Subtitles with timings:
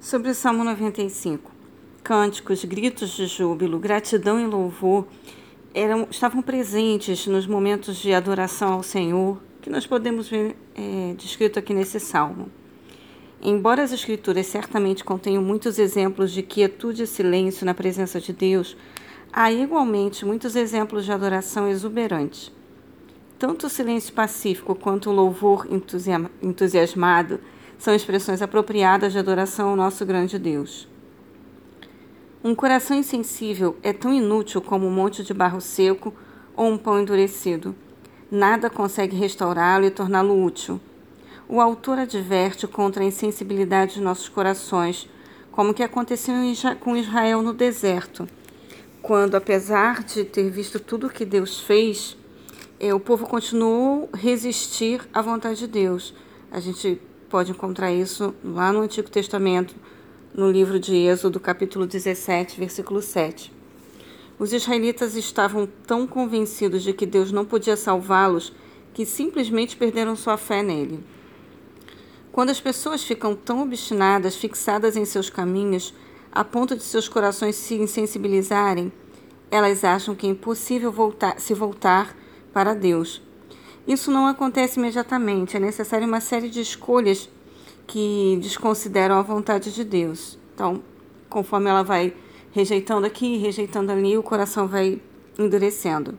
[0.00, 1.50] Sobre o Salmo 95.
[2.04, 5.04] Cânticos, gritos de júbilo, gratidão e louvor
[5.74, 11.58] eram, estavam presentes nos momentos de adoração ao Senhor, que nós podemos ver é, descrito
[11.58, 12.48] aqui nesse salmo.
[13.42, 18.76] Embora as Escrituras certamente contenham muitos exemplos de quietude e silêncio na presença de Deus,
[19.32, 22.52] há igualmente muitos exemplos de adoração exuberante.
[23.36, 25.66] Tanto o silêncio pacífico quanto o louvor
[26.40, 27.40] entusiasmado
[27.78, 30.88] são expressões apropriadas de adoração ao nosso grande Deus.
[32.42, 36.14] Um coração insensível é tão inútil como um monte de barro seco
[36.56, 37.74] ou um pão endurecido.
[38.30, 40.80] Nada consegue restaurá-lo e torná-lo útil.
[41.48, 45.08] O autor adverte contra a insensibilidade de nossos corações,
[45.50, 46.34] como que aconteceu
[46.78, 48.28] com Israel no deserto,
[49.00, 52.16] quando, apesar de ter visto tudo o que Deus fez,
[52.78, 56.14] é, o povo continuou resistir à vontade de Deus.
[56.52, 59.74] A gente pode encontrar isso lá no Antigo Testamento,
[60.34, 63.52] no livro de Êxodo, capítulo 17, versículo 7.
[64.38, 68.52] Os israelitas estavam tão convencidos de que Deus não podia salvá-los
[68.94, 71.04] que simplesmente perderam sua fé nele.
[72.32, 75.92] Quando as pessoas ficam tão obstinadas, fixadas em seus caminhos,
[76.32, 78.92] a ponto de seus corações se insensibilizarem,
[79.50, 82.16] elas acham que é impossível voltar, se voltar
[82.52, 83.20] para Deus
[83.88, 87.28] isso não acontece imediatamente, é necessária uma série de escolhas
[87.86, 90.38] que desconsideram a vontade de Deus.
[90.54, 90.82] Então,
[91.30, 92.14] conforme ela vai
[92.52, 95.00] rejeitando aqui, rejeitando ali, o coração vai
[95.38, 96.18] endurecendo.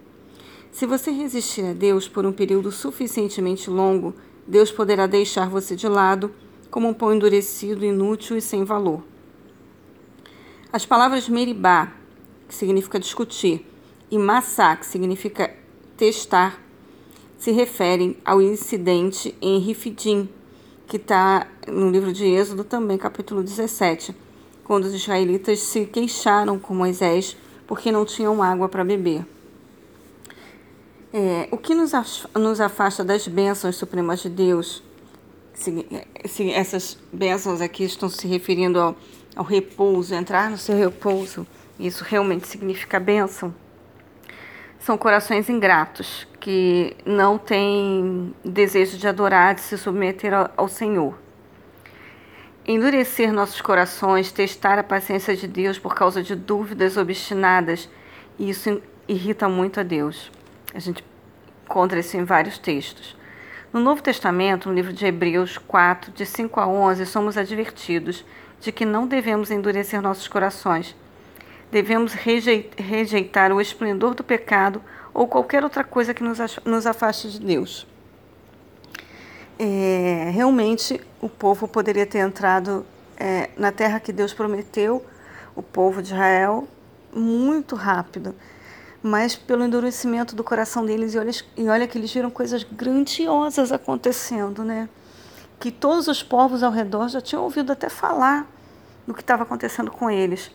[0.72, 4.16] Se você resistir a Deus por um período suficientemente longo,
[4.48, 6.34] Deus poderá deixar você de lado
[6.72, 9.04] como um pão endurecido, inútil e sem valor.
[10.74, 11.94] As palavras meribá,
[12.48, 13.64] que significa discutir,
[14.10, 15.56] e massá, que significa
[15.96, 16.60] testar,
[17.40, 20.30] se referem ao incidente em Rifidim,
[20.86, 24.14] que está no livro de Êxodo, também capítulo 17,
[24.66, 29.26] quando os israelitas se queixaram com Moisés porque não tinham água para beber.
[31.14, 31.92] É, o que nos,
[32.36, 34.84] nos afasta das bênçãos supremas de Deus,
[35.54, 35.86] se,
[36.26, 38.96] se essas bênçãos aqui estão se referindo ao,
[39.36, 41.48] ao repouso, entrar no seu repouso,
[41.80, 43.56] isso realmente significa bênção,
[44.80, 51.20] são corações ingratos, que não têm desejo de adorar, de se submeter ao Senhor.
[52.66, 57.90] Endurecer nossos corações, testar a paciência de Deus por causa de dúvidas obstinadas,
[58.40, 60.32] isso irrita muito a Deus.
[60.74, 61.04] A gente
[61.66, 63.18] encontra isso em vários textos.
[63.74, 68.26] No Novo Testamento, no livro de Hebreus 4, de 5 a 11, somos advertidos
[68.62, 70.96] de que não devemos endurecer nossos corações
[71.72, 74.82] devemos rejeitar o esplendor do pecado
[75.14, 77.88] ou qualquer outra coisa que nos afaste de Deus.
[79.58, 82.86] É, realmente, o povo poderia ter entrado
[83.18, 85.06] é, na terra que Deus prometeu,
[85.56, 86.68] o povo de Israel,
[87.14, 88.34] muito rápido,
[89.04, 93.72] mas pelo endurecimento do coração deles, e olha, e olha que eles viram coisas grandiosas
[93.72, 94.88] acontecendo, né?
[95.60, 98.48] Que todos os povos ao redor já tinham ouvido até falar
[99.06, 100.50] do que estava acontecendo com eles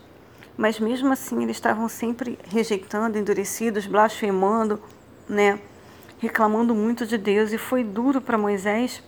[0.56, 4.81] mas mesmo assim eles estavam sempre rejeitando, endurecidos, blasfemando,
[5.28, 5.59] né?
[6.19, 9.03] reclamando muito de Deus e foi duro para Moisés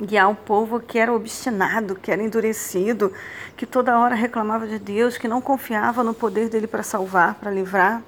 [0.00, 3.12] guiar um povo que era obstinado, que era endurecido,
[3.56, 7.50] que toda hora reclamava de Deus, que não confiava no poder dele para salvar, para
[7.50, 8.02] livrar.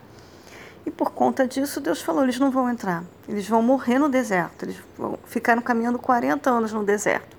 [0.84, 4.64] E por conta disso, Deus falou: eles não vão entrar, eles vão morrer no deserto.
[4.64, 7.36] Eles vão, ficaram caminhando 40 anos no deserto.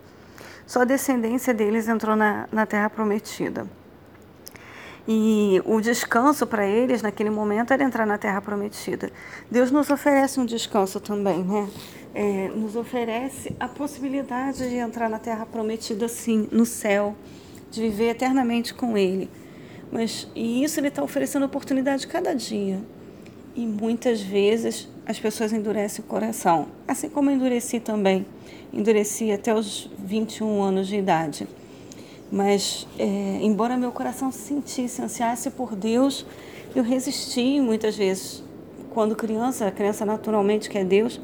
[0.65, 3.67] Só a descendência deles entrou na, na terra prometida.
[5.07, 9.11] E o descanso para eles naquele momento era entrar na terra prometida.
[9.49, 11.67] Deus nos oferece um descanso também, né?
[12.13, 17.15] É, nos oferece a possibilidade de entrar na terra prometida, sim, no céu,
[17.71, 19.29] de viver eternamente com Ele.
[19.91, 22.79] Mas e isso Ele está oferecendo oportunidade cada dia.
[23.55, 28.25] E muitas vezes as pessoas endurecem o coração, assim como endureci também.
[28.71, 31.47] Endureci até os 21 anos de idade.
[32.31, 36.25] Mas, é, embora meu coração sentisse, ansiasse por Deus,
[36.75, 38.43] eu resisti muitas vezes.
[38.91, 41.19] Quando criança, a criança naturalmente quer Deus,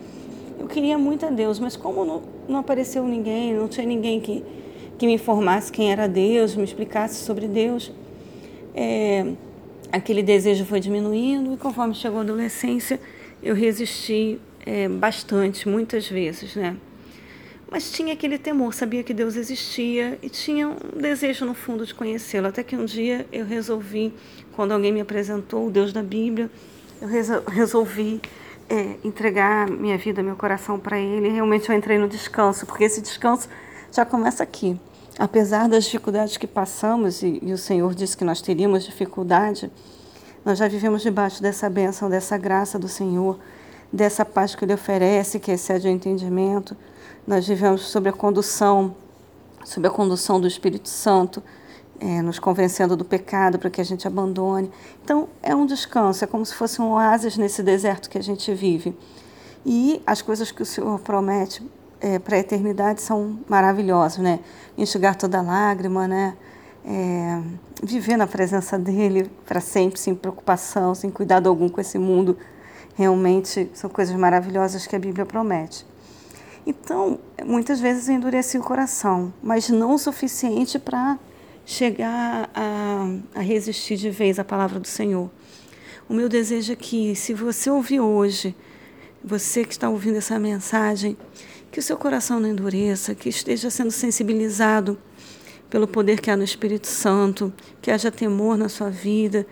[0.60, 4.44] eu queria muito a Deus, mas como não, não apareceu ninguém, não tinha ninguém que,
[4.98, 7.92] que me informasse quem era Deus, me explicasse sobre Deus,
[8.74, 9.34] é,
[9.92, 13.00] aquele desejo foi diminuindo e conforme chegou a adolescência,
[13.42, 16.76] eu resisti é, bastante, muitas vezes, né?
[17.70, 21.94] Mas tinha aquele temor, sabia que Deus existia e tinha um desejo no fundo de
[21.94, 22.48] conhecê-lo.
[22.48, 24.14] Até que um dia eu resolvi,
[24.56, 26.50] quando alguém me apresentou o Deus da Bíblia,
[27.02, 27.08] eu
[27.48, 28.22] resolvi
[28.70, 31.30] é, entregar minha vida, meu coração para Ele.
[31.30, 33.50] Realmente eu entrei no descanso, porque esse descanso
[33.92, 34.80] já começa aqui.
[35.18, 39.72] apesar das dificuldades que passamos, e, e o Senhor disse que nós teríamos dificuldade,
[40.44, 43.40] nós já vivemos debaixo dessa bênção, dessa graça do Senhor,
[43.92, 46.76] dessa paz que Ele oferece, que excede o entendimento.
[47.26, 48.96] Nós vivemos sob a condução,
[49.64, 51.42] sob a condução do Espírito Santo,
[52.00, 54.70] é, nos convencendo do pecado para que a gente abandone.
[55.04, 58.54] Então, é um descanso, é como se fosse um oásis nesse deserto que a gente
[58.54, 58.98] vive.
[59.66, 61.66] E as coisas que o Senhor promete
[62.00, 64.40] é, para a eternidade são maravilhosas, né?
[64.78, 66.36] Enxugar toda lágrima, né?
[66.86, 67.42] É,
[67.82, 72.38] viver na presença dele para sempre, sem preocupação, sem cuidado algum com esse mundo.
[72.96, 75.86] Realmente são coisas maravilhosas que a Bíblia promete.
[76.66, 81.20] Então, muitas vezes endureci o coração, mas não o suficiente para
[81.66, 85.30] chegar a, a resistir de vez à palavra do Senhor.
[86.08, 88.56] O meu desejo é que, se você ouvir hoje,
[89.24, 91.18] você que está ouvindo essa mensagem,
[91.72, 94.98] que o seu coração não endureça, que esteja sendo sensibilizado
[95.70, 97.52] pelo poder que há no Espírito Santo,
[97.82, 99.46] que haja temor na sua vida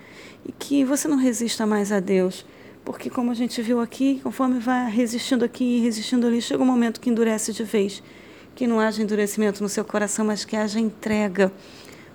[0.45, 2.45] e que você não resista mais a Deus.
[2.85, 6.65] Porque, como a gente viu aqui, conforme vai resistindo aqui e resistindo ali, chega um
[6.65, 8.03] momento que endurece de vez.
[8.56, 11.51] Que não haja endurecimento no seu coração, mas que haja entrega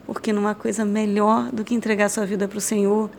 [0.09, 3.11] porque não há coisa melhor do que entregar sua vida para o Senhor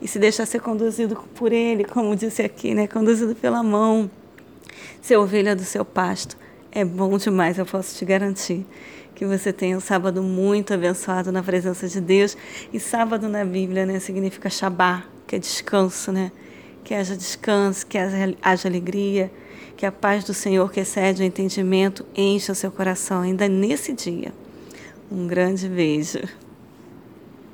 [0.00, 2.86] e se deixar ser conduzido por Ele, como disse aqui, né?
[2.86, 4.10] conduzido pela mão,
[5.02, 6.38] ser ovelha do seu pasto.
[6.72, 8.64] É bom demais, eu posso te garantir
[9.14, 12.34] que você tenha um sábado muito abençoado na presença de Deus.
[12.72, 16.32] E sábado na Bíblia né, significa Shabá, que é descanso, né?
[16.88, 19.30] Que haja descanso, que haja, alegria,
[19.76, 23.92] que a paz do Senhor, que excede o entendimento, encha o seu coração ainda nesse
[23.92, 24.32] dia.
[25.12, 26.20] Um grande beijo.